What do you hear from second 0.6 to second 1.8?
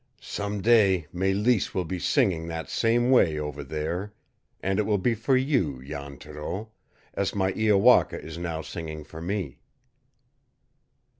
day Mélisse